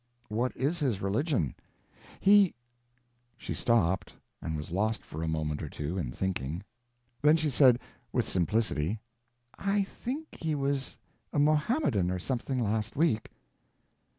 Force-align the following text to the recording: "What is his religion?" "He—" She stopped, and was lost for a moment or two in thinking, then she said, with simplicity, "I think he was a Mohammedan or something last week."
"What 0.29 0.57
is 0.57 0.79
his 0.79 0.99
religion?" 0.99 1.53
"He—" 2.19 2.55
She 3.37 3.53
stopped, 3.53 4.15
and 4.41 4.57
was 4.57 4.71
lost 4.71 5.05
for 5.05 5.21
a 5.21 5.27
moment 5.27 5.61
or 5.61 5.69
two 5.69 5.99
in 5.99 6.09
thinking, 6.11 6.63
then 7.21 7.37
she 7.37 7.51
said, 7.51 7.77
with 8.11 8.27
simplicity, 8.27 8.99
"I 9.59 9.83
think 9.83 10.29
he 10.39 10.55
was 10.55 10.97
a 11.31 11.37
Mohammedan 11.37 12.09
or 12.09 12.17
something 12.17 12.63
last 12.63 12.95
week." 12.95 13.29